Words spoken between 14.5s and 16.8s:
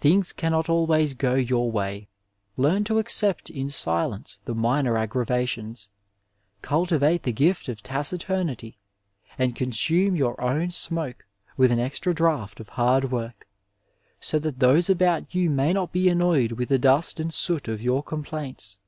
those about you may not be annoyed with the